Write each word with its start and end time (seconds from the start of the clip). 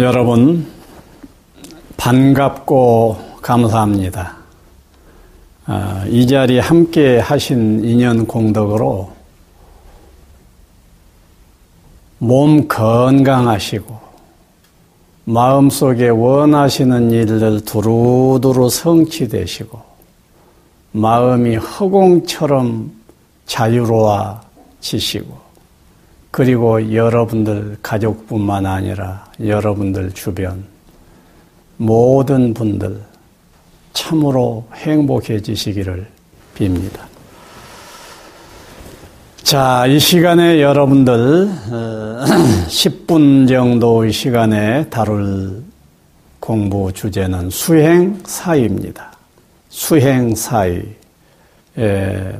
여러분, 0.00 0.66
반갑고 1.96 3.16
감사합니다. 3.42 4.36
아, 5.66 6.04
이 6.06 6.24
자리 6.26 6.60
함께 6.60 7.18
하신 7.18 7.84
인연 7.84 8.26
공덕으로 8.26 9.10
몸 12.18 12.68
건강하시고 12.68 13.98
마음속에 15.24 16.10
원하시는 16.10 17.10
일들 17.10 17.64
두루두루 17.64 18.70
성취되시고 18.70 19.82
마음이 20.92 21.56
허공처럼 21.56 22.92
자유로워지시고 23.46 25.47
그리고 26.30 26.94
여러분들 26.94 27.78
가족뿐만 27.82 28.66
아니라 28.66 29.26
여러분들 29.40 30.12
주변 30.12 30.64
모든 31.76 32.52
분들 32.54 33.00
참으로 33.92 34.66
행복해지시기를 34.74 36.06
빕니다. 36.56 37.00
자, 39.42 39.86
이 39.86 39.98
시간에 39.98 40.60
여러분들 40.60 41.48
10분 42.68 43.44
어, 43.44 43.46
정도의 43.48 44.12
시간에 44.12 44.88
다룰 44.90 45.62
공부 46.38 46.92
주제는 46.92 47.48
수행 47.48 48.20
사위입니다. 48.26 49.12
수행 49.70 50.34
사위. 50.34 50.82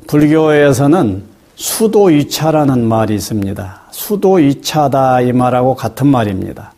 불교에서는 0.06 1.22
수도이차라는 1.58 2.84
말이 2.84 3.16
있습니다. 3.16 3.80
수도이차다 3.90 5.22
이 5.22 5.32
말하고 5.32 5.74
같은 5.74 6.06
말입니다. 6.06 6.72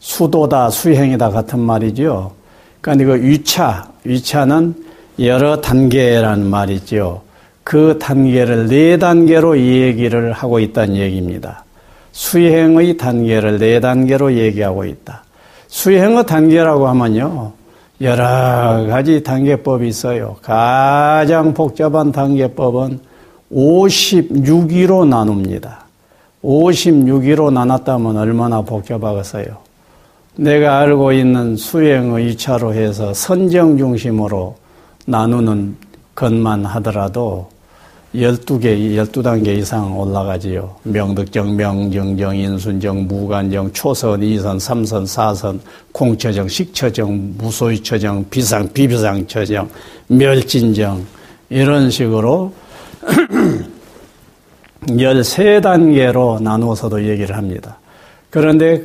수도다 0.00 0.70
수행이다 0.70 1.28
같은 1.28 1.60
말이죠. 1.60 2.32
그러니까 2.80 3.16
그 3.16 3.22
위차, 3.22 3.86
위차는 4.04 4.74
여러 5.20 5.60
단계라는 5.60 6.46
말이죠. 6.46 7.20
그 7.62 7.98
단계를 8.00 8.68
네 8.68 8.98
단계로 8.98 9.58
얘기를 9.58 10.32
하고 10.32 10.58
있다는 10.58 10.96
얘기입니다. 10.96 11.64
수행의 12.12 12.96
단계를 12.96 13.58
네 13.58 13.78
단계로 13.78 14.36
얘기하고 14.38 14.86
있다. 14.86 15.22
수행의 15.68 16.24
단계라고 16.24 16.88
하면요. 16.88 17.52
여러 18.00 18.86
가지 18.88 19.22
단계법이 19.22 19.86
있어요. 19.86 20.36
가장 20.40 21.52
복잡한 21.52 22.10
단계법은 22.10 23.13
56위로 23.54 25.06
나눕니다. 25.06 25.84
56위로 26.42 27.52
나눴다면 27.52 28.16
얼마나 28.16 28.60
복잡하겠어요. 28.62 29.56
내가 30.36 30.80
알고 30.80 31.12
있는 31.12 31.56
수행의 31.56 32.34
2차로 32.34 32.72
해서 32.72 33.14
선정 33.14 33.78
중심으로 33.78 34.56
나누는 35.06 35.76
것만 36.14 36.64
하더라도 36.64 37.48
12개, 38.14 38.76
12단계 38.96 39.58
이상 39.58 39.98
올라가지요. 39.98 40.76
명득정, 40.84 41.56
명정정, 41.56 42.36
인순정, 42.36 43.08
무관정, 43.08 43.72
초선, 43.72 44.22
이선, 44.22 44.58
삼선, 44.58 45.06
사선, 45.06 45.60
공처정, 45.90 46.46
식처정, 46.46 47.34
무소유처정, 47.38 48.26
비상, 48.30 48.72
비비상처정, 48.72 49.68
멸진정, 50.08 51.04
이런 51.50 51.90
식으로 51.90 52.52
13단계로 54.86 56.42
나누어서도 56.42 57.04
얘기를 57.08 57.36
합니다. 57.36 57.78
그런데 58.30 58.82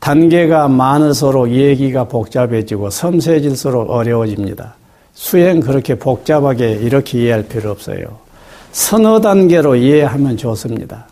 단계가 0.00 0.68
많을수록 0.68 1.50
얘기가 1.50 2.04
복잡해지고 2.04 2.90
섬세해질수록 2.90 3.90
어려워집니다. 3.90 4.74
수행 5.14 5.60
그렇게 5.60 5.94
복잡하게 5.96 6.72
이렇게 6.74 7.18
이해할 7.18 7.44
필요 7.48 7.70
없어요. 7.70 8.18
서너 8.72 9.20
단계로 9.20 9.76
이해하면 9.76 10.36
좋습니다. 10.36 11.08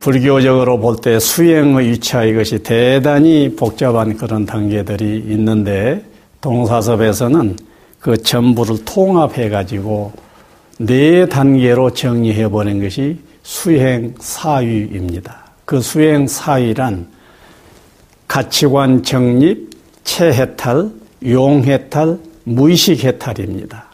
불교적으로 0.00 0.78
볼 0.78 0.96
때 0.96 1.18
수행의 1.18 1.90
위치와 1.90 2.24
이것이 2.24 2.62
대단히 2.62 3.54
복잡한 3.54 4.16
그런 4.16 4.46
단계들이 4.46 5.24
있는데 5.28 6.02
동사섭에서는 6.40 7.56
그 7.98 8.16
전부를 8.16 8.84
통합해 8.86 9.50
가지고 9.50 10.12
네 10.82 11.26
단계로 11.26 11.90
정리해 11.90 12.48
보는 12.48 12.82
것이 12.82 13.18
수행 13.42 14.14
사위입니다. 14.18 15.44
그 15.66 15.78
수행 15.78 16.26
사위란 16.26 17.06
가치관 18.26 19.02
정립, 19.02 19.68
체해탈, 20.04 20.90
용해탈, 21.22 22.18
무의식 22.44 23.04
해탈입니다. 23.04 23.84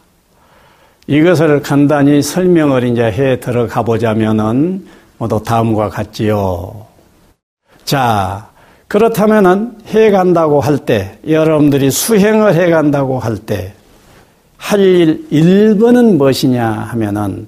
이것을 1.07 1.61
간단히 1.61 2.21
설명을 2.21 2.85
이제 2.85 3.03
해 3.03 3.37
들어가 3.41 3.83
보자면은 3.83 4.87
모두 5.17 5.43
다음과 5.43 5.89
같지요. 5.89 6.85
자, 7.83 8.49
그렇다면은 8.87 9.77
해 9.93 10.09
간다고 10.09 10.61
할 10.61 10.77
때, 10.77 11.19
여러분들이 11.27 11.91
수행을 11.91 12.55
해 12.55 12.69
간다고 12.69 13.19
할 13.19 13.35
때, 13.35 13.73
할 14.57 14.79
일 14.79 15.27
1번은 15.31 16.17
무엇이냐 16.17 16.65
하면은 16.65 17.47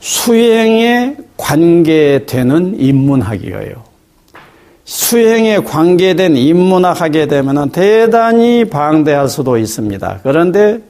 수행에 0.00 1.16
관계되는 1.36 2.78
인문학이에요. 2.78 3.82
수행에 4.84 5.58
관계된 5.58 6.36
인문학 6.36 7.00
하게 7.00 7.26
되면 7.26 7.70
대단히 7.70 8.64
방대할 8.64 9.28
수도 9.28 9.56
있습니다. 9.56 10.20
그런데 10.22 10.80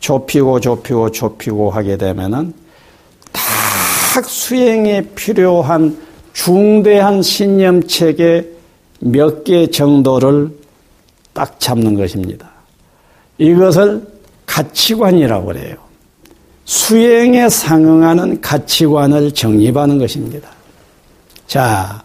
좁히고 0.00 0.60
좁히고 0.60 1.10
좁히고 1.10 1.70
하게 1.70 1.96
되면딱 1.96 2.52
수행에 4.26 5.02
필요한 5.14 5.96
중대한 6.32 7.22
신념체계 7.22 8.50
몇 9.00 9.44
개 9.44 9.66
정도를 9.70 10.50
딱 11.32 11.58
잡는 11.60 11.94
것입니다. 11.94 12.50
이것을 13.38 14.13
가치관이라고 14.54 15.46
그래요. 15.46 15.76
수행에 16.64 17.48
상응하는 17.48 18.40
가치관을 18.40 19.32
정립하는 19.32 19.98
것입니다. 19.98 20.48
자, 21.48 22.02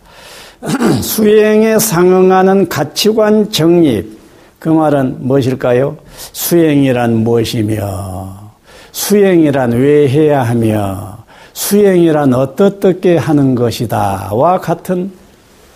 수행에 1.02 1.78
상응하는 1.78 2.68
가치관 2.68 3.52
정립. 3.52 4.18
그 4.58 4.68
말은 4.68 5.28
무엇일까요? 5.28 5.98
수행이란 6.34 7.18
무엇이며, 7.18 8.52
수행이란 8.92 9.72
왜 9.74 10.10
해야 10.10 10.42
하며, 10.42 11.20
수행이란 11.54 12.34
어떻게 12.34 13.16
하는 13.16 13.54
것이다. 13.54 14.32
와 14.34 14.60
같은 14.60 15.12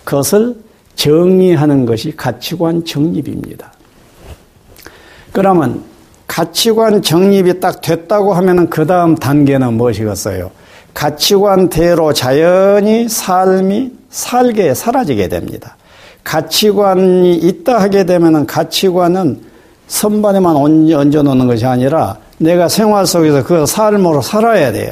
것을 0.04 0.56
정의하는 0.96 1.86
것이 1.86 2.14
가치관 2.16 2.84
정립입니다. 2.84 3.72
그러면 5.32 5.93
가치관 6.34 7.00
정립이 7.00 7.60
딱 7.60 7.80
됐다고 7.80 8.34
하면 8.34 8.68
그 8.68 8.84
다음 8.88 9.14
단계는 9.14 9.74
무엇이겠어요? 9.74 10.50
가치관대로 10.92 12.12
자연히 12.12 13.08
삶이 13.08 13.92
살게 14.10 14.74
사라지게 14.74 15.28
됩니다. 15.28 15.76
가치관이 16.24 17.36
있다 17.36 17.78
하게 17.78 18.02
되면 18.04 18.46
가치관은 18.46 19.42
선반에만 19.86 20.56
얹어 20.56 21.22
놓는 21.22 21.46
것이 21.46 21.66
아니라 21.66 22.16
내가 22.38 22.68
생활 22.68 23.06
속에서 23.06 23.44
그 23.44 23.64
삶으로 23.64 24.20
살아야 24.20 24.72
돼요. 24.72 24.90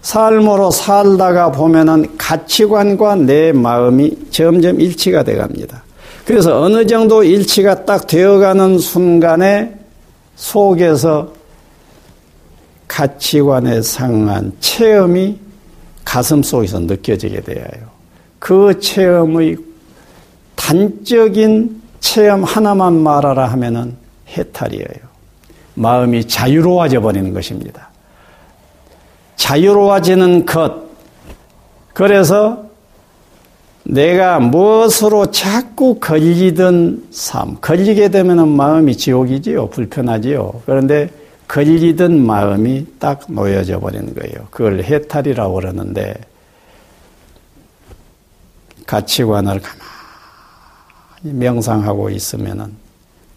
삶으로 0.00 0.72
살다가 0.72 1.52
보면은 1.52 2.16
가치관과 2.18 3.14
내 3.14 3.52
마음이 3.52 4.30
점점 4.32 4.80
일치가 4.80 5.22
돼 5.22 5.36
갑니다. 5.36 5.84
그래서 6.24 6.60
어느 6.60 6.84
정도 6.84 7.22
일치가 7.22 7.84
딱 7.84 8.08
되어가는 8.08 8.78
순간에 8.78 9.77
속에서 10.38 11.32
가치관에 12.86 13.82
상한 13.82 14.52
체험이 14.60 15.38
가슴 16.04 16.42
속에서 16.42 16.78
느껴지게 16.78 17.40
되어요. 17.40 17.88
그 18.38 18.78
체험의 18.78 19.56
단적인 20.54 21.82
체험 21.98 22.44
하나만 22.44 22.94
말하라 22.94 23.46
하면은 23.46 23.96
해탈이에요. 24.28 25.08
마음이 25.74 26.26
자유로워져 26.26 27.00
버리는 27.00 27.34
것입니다. 27.34 27.88
자유로워지는 29.36 30.46
것. 30.46 30.72
그래서 31.92 32.67
내가 33.88 34.38
무엇으로 34.38 35.30
자꾸 35.30 35.98
걸리던 35.98 37.08
삶, 37.10 37.56
걸리게 37.60 38.10
되면 38.10 38.46
마음이 38.48 38.94
지옥이지요. 38.96 39.70
불편하지요. 39.70 40.62
그런데 40.66 41.08
걸리던 41.48 42.24
마음이 42.24 42.86
딱 42.98 43.22
놓여져 43.28 43.80
버리는 43.80 44.14
거예요. 44.14 44.46
그걸 44.50 44.82
해탈이라고 44.84 45.54
그러는데 45.54 46.14
가치관을 48.86 49.60
가만히 49.62 51.38
명상하고 51.38 52.10
있으면은 52.10 52.72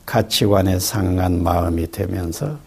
가치관에 0.05 0.79
상한 0.79 1.41
마음이 1.41 1.91
되면서 1.91 2.57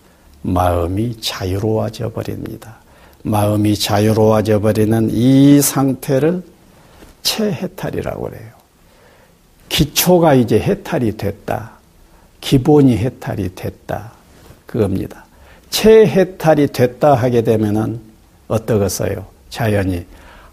마음이 0.40 1.20
자유로워져 1.20 2.12
버립니다. 2.12 2.76
마음이 3.24 3.76
자유로워져 3.76 4.60
버리는 4.60 5.10
이 5.10 5.60
상태를 5.60 6.53
체 7.24 7.50
해탈이라고 7.50 8.22
그래요. 8.30 8.50
기초가 9.68 10.34
이제 10.34 10.60
해탈이 10.60 11.16
됐다. 11.16 11.72
기본이 12.40 12.96
해탈이 12.98 13.56
됐다. 13.56 14.12
그겁니다. 14.66 15.24
체해탈이 15.70 16.68
됐다 16.68 17.14
하게 17.14 17.42
되면은 17.42 18.00
어떠겠어요? 18.46 19.26
자연이 19.50 20.04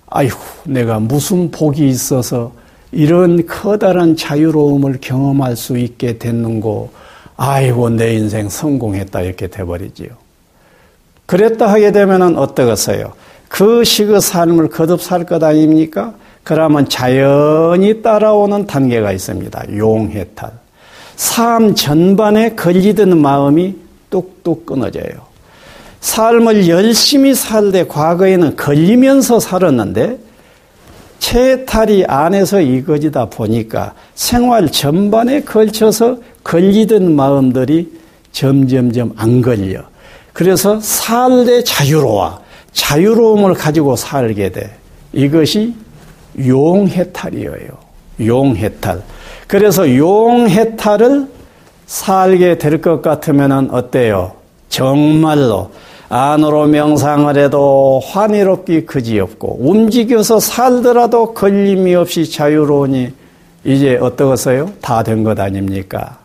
아이고 0.08 0.38
내가 0.66 1.00
무슨 1.00 1.52
복이 1.52 1.88
있어서 1.90 2.54
이런 2.92 3.46
커다란 3.46 4.16
자유로움을 4.16 4.98
경험할 5.00 5.56
수 5.56 5.78
있게 5.78 6.18
됐는고 6.18 6.92
아이고 7.38 7.90
내 7.90 8.16
인생 8.16 8.50
성공했다 8.50 9.22
이렇게 9.22 9.48
돼버리지요. 9.48 10.10
그랬다 11.28 11.68
하게 11.72 11.92
되면은 11.92 12.38
어떠겠어요? 12.38 13.14
그 13.48 13.84
식의 13.84 14.22
삶을 14.22 14.70
거듭 14.70 15.02
살 15.02 15.26
것 15.26 15.44
아닙니까? 15.44 16.16
그러면 16.44 16.90
자연히 16.90 18.02
따라오는 18.02 18.68
단계가 18.68 19.12
있습니다. 19.12 19.78
용해탈. 19.78 20.52
삶 21.16 21.76
전반에 21.76 22.56
걸리던 22.56 23.20
마음이 23.20 23.76
뚝뚝 24.10 24.66
끊어져요. 24.66 25.32
삶을 26.00 26.68
열심히 26.68 27.36
살되 27.36 27.86
과거에는 27.88 28.56
걸리면서 28.56 29.40
살았는데 29.40 30.18
채탈이 31.20 32.06
안에서 32.08 32.60
이거지다 32.60 33.26
보니까 33.26 33.94
생활 34.16 34.72
전반에 34.72 35.42
걸쳐서 35.42 36.18
걸리던 36.44 37.16
마음들이 37.16 38.02
점점점 38.32 39.14
안 39.16 39.42
걸려. 39.44 39.84
그래서 40.34 40.80
살되 40.80 41.64
자유로워. 41.64 42.42
자유로움을 42.74 43.54
가지고 43.54 43.96
살게 43.96 44.52
돼. 44.52 44.76
이것이 45.14 45.76
용해탈이에요. 46.40 47.70
용해탈. 48.26 49.02
그래서 49.48 49.96
용해탈을 49.96 51.28
살게 51.86 52.58
될 52.58 52.82
것 52.82 53.02
같으면 53.02 53.70
어때요? 53.72 54.34
정말로 54.70 55.72
안으로 56.08 56.68
명상을 56.68 57.38
해도 57.38 58.02
환희롭기 58.06 58.86
그지없고 58.86 59.58
움직여서 59.62 60.40
살더라도 60.40 61.34
걸림이 61.34 61.96
없이 61.96 62.30
자유로우니 62.30 63.14
이제 63.64 63.98
어떠겠어요? 63.98 64.72
다 64.82 65.04
된 65.04 65.24
것 65.24 65.40
아닙니까? 65.40 66.18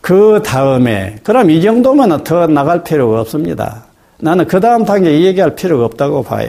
그 0.00 0.40
다음에 0.44 1.16
그럼 1.24 1.50
이 1.50 1.60
정도면 1.60 2.22
더 2.24 2.46
나갈 2.46 2.84
필요가 2.84 3.20
없습니다. 3.22 3.84
나는 4.18 4.46
그 4.46 4.60
다음 4.60 4.84
단계 4.84 5.20
얘기할 5.22 5.54
필요가 5.56 5.84
없다고 5.84 6.22
봐요. 6.22 6.48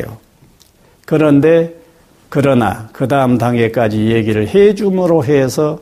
그런데 1.05 1.73
그러나 2.29 2.89
그 2.91 3.07
다음 3.07 3.37
단계까지 3.37 4.11
얘기를 4.11 4.47
해줌으로 4.47 5.23
해서 5.23 5.79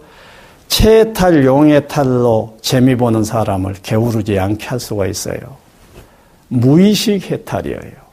채탈 0.68 1.45
용해탈로 1.45 2.57
재미 2.62 2.95
보는 2.95 3.24
사람을 3.24 3.75
게으르지 3.81 4.38
않게 4.39 4.65
할 4.68 4.80
수가 4.80 5.07
있어요. 5.07 5.38
무의식 6.47 7.31
해탈이에요. 7.31 8.06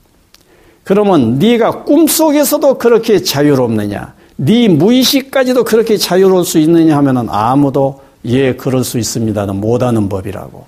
그러면 0.85 1.39
네가 1.39 1.85
꿈속에서도 1.85 2.79
그렇게 2.79 3.23
자유롭느냐? 3.23 4.15
네 4.37 4.69
무의식까지도 4.69 5.65
그렇게 5.65 5.97
자유로울 5.97 6.45
수 6.45 6.59
있느냐 6.59 6.97
하면은 6.97 7.29
아무도 7.29 8.01
예 8.25 8.55
그럴 8.55 8.83
수 8.83 8.99
있습니다는 8.99 9.57
못하는 9.57 10.09
법이라고. 10.09 10.65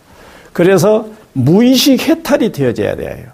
그래서 0.53 1.07
무의식 1.33 2.09
해탈이 2.09 2.53
되어져야 2.53 2.97
돼요. 2.97 3.27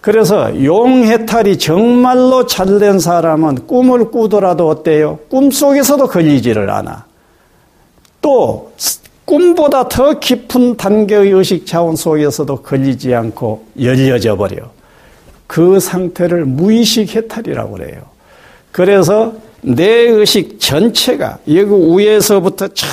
그래서 0.00 0.64
용해탈이 0.64 1.58
정말로 1.58 2.46
잘된 2.46 2.98
사람은 3.00 3.66
꿈을 3.66 4.10
꾸더라도 4.10 4.68
어때요? 4.68 5.18
꿈속에서도 5.28 6.06
걸리지를 6.06 6.70
않아. 6.70 7.04
또 8.20 8.72
꿈보다 9.24 9.88
더 9.88 10.18
깊은 10.18 10.76
단계의 10.76 11.32
의식 11.32 11.66
차원 11.66 11.96
속에서도 11.96 12.62
걸리지 12.62 13.14
않고 13.14 13.66
열려져 13.80 14.36
버려. 14.36 14.70
그 15.46 15.80
상태를 15.80 16.44
무의식 16.44 17.14
해탈이라고 17.14 17.72
그래요. 17.72 18.02
그래서 18.70 19.34
내 19.60 19.84
의식 19.84 20.60
전체가 20.60 21.38
여기 21.48 21.70
위에서부터 21.70 22.68
저 22.68 22.86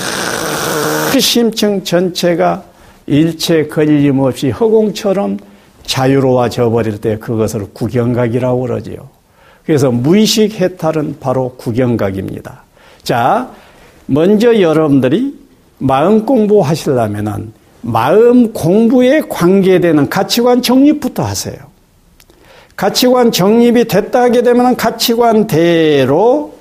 심층 1.19 1.83
전체가 1.83 2.63
일체 3.05 3.67
걸림 3.67 4.19
없이 4.19 4.49
허공처럼 4.49 5.37
자유로워져 5.85 6.69
버릴 6.69 6.99
때 6.99 7.17
그것을 7.17 7.67
구경각이라고 7.73 8.61
그러지요. 8.61 9.09
그래서 9.65 9.91
무의식 9.91 10.59
해탈은 10.59 11.17
바로 11.19 11.55
구경각입니다. 11.57 12.63
자, 13.03 13.51
먼저 14.05 14.59
여러분들이 14.59 15.37
마음 15.79 16.25
공부하시려면은 16.25 17.53
마음 17.81 18.53
공부에 18.53 19.21
관계되는 19.21 20.09
가치관 20.09 20.61
정립부터 20.61 21.23
하세요. 21.23 21.55
가치관 22.75 23.31
정립이 23.31 23.85
됐다 23.85 24.23
하게 24.23 24.41
되면 24.41 24.75
가치관대로 24.75 26.53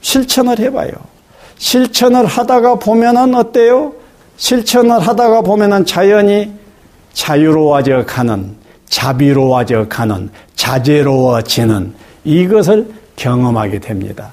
실천을 0.00 0.58
해봐요. 0.58 0.90
실천을 1.58 2.26
하다가 2.26 2.76
보면은 2.76 3.34
어때요? 3.34 3.94
실천을 4.36 4.98
하다가 4.98 5.42
보면은 5.42 5.84
자연히 5.84 6.52
자유로워져 7.12 8.04
가는, 8.06 8.56
자비로워져 8.88 9.86
가는, 9.88 10.30
자제로워지는 10.54 11.94
이것을 12.24 12.88
경험하게 13.16 13.78
됩니다. 13.80 14.30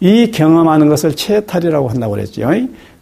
이 0.00 0.30
경험하는 0.30 0.88
것을 0.88 1.14
체탈이라고 1.14 1.88
한다고 1.88 2.12
그랬죠. 2.12 2.48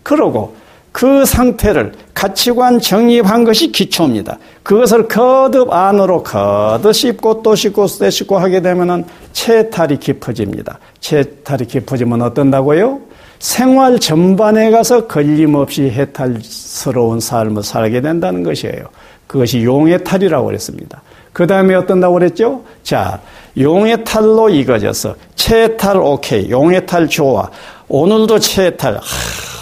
그러고 0.03 0.57
그 0.91 1.25
상태를 1.25 1.93
가치관 2.13 2.81
정립한 2.81 3.45
것이 3.45 3.71
기초입니다. 3.71 4.39
그것을 4.65 5.07
거듭 5.07 5.73
안으로 5.73 6.23
거듭 6.25 6.93
씹고 6.93 7.43
또 7.43 7.55
씹고 7.55 7.87
또 7.87 8.11
씹고 8.11 8.39
하게 8.39 8.61
되면 8.61 9.05
체탈이 9.33 10.01
깊어집니다. 10.01 10.81
체탈이 10.99 11.67
깊어지면 11.67 12.23
어떤다고요? 12.23 13.01
생활 13.39 14.01
전반에 14.01 14.71
가서 14.73 15.07
걸림없이 15.07 15.91
해탈스러운 15.91 17.21
삶을 17.21 17.63
살게 17.63 18.01
된다는 18.01 18.43
것이에요. 18.43 18.89
그것이 19.29 19.63
용의 19.63 20.03
탈이라고 20.03 20.47
그랬습니다. 20.47 21.03
그 21.33 21.47
다음에 21.47 21.77
어떤 21.77 22.01
다고 22.01 22.15
그랬죠? 22.15 22.65
자, 22.83 23.21
용의 23.57 24.03
탈로 24.03 24.49
이거져서 24.49 25.15
체탈 25.37 25.99
오케이, 25.99 26.51
용의 26.51 26.85
탈 26.87 27.07
좋아. 27.07 27.49
오늘도 27.89 28.41
체탈. 28.41 28.97
하, 28.97 29.01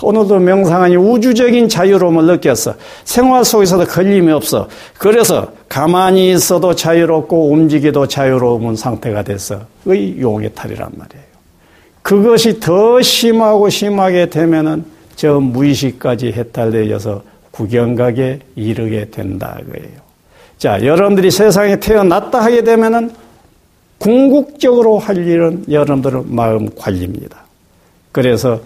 오늘도 0.02 0.38
명상하니 0.38 0.96
우주적인 0.96 1.68
자유로움을 1.68 2.24
느꼈어. 2.26 2.74
생활 3.04 3.44
속에서도 3.44 3.84
걸림이 3.84 4.32
없어. 4.32 4.68
그래서 4.98 5.48
가만히 5.68 6.32
있어도 6.32 6.74
자유롭고 6.74 7.50
움직여도 7.50 8.06
자유로운 8.06 8.76
상태가 8.76 9.22
됐어. 9.22 9.60
의 9.84 10.20
용의 10.20 10.52
탈이란 10.54 10.92
말이에요. 10.96 11.26
그것이 12.02 12.60
더 12.60 13.02
심하고 13.02 13.68
심하게 13.68 14.30
되면은 14.30 14.84
저 15.16 15.40
무의식까지 15.40 16.32
해탈되어서 16.32 17.22
구경각에 17.56 18.38
이르게 18.54 19.08
된다 19.10 19.58
그예요. 19.70 20.06
자, 20.58 20.84
여러분들이 20.84 21.30
세상에 21.30 21.80
태어났다 21.80 22.42
하게 22.42 22.62
되면은 22.62 23.10
궁극적으로 23.98 24.98
할 24.98 25.16
일은 25.16 25.64
여러분들의 25.70 26.24
마음 26.26 26.68
관리입니다. 26.74 27.44
그래서 28.12 28.60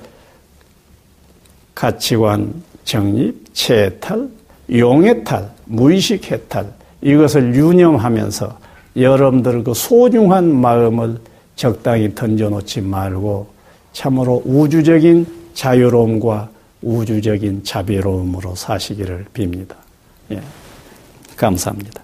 가치관 1.74 2.52
정립, 2.84 3.54
체탈, 3.54 4.28
용해탈, 4.72 5.48
무의식 5.66 6.30
해탈 6.30 6.66
이것을 7.00 7.54
유념하면서 7.54 8.58
여러분들 8.96 9.62
그 9.62 9.72
소중한 9.72 10.52
마음을 10.52 11.18
적당히 11.54 12.12
던져놓지 12.14 12.80
말고 12.80 13.46
참으로 13.92 14.42
우주적인 14.44 15.26
자유로움과 15.54 16.48
우주적인 16.82 17.64
자비로움으로 17.64 18.54
사시기를 18.54 19.26
빕니다. 19.34 19.76
예. 20.30 20.42
감사합니다. 21.36 22.02